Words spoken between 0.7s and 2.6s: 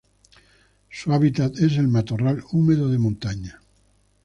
Su hábitat es el matorral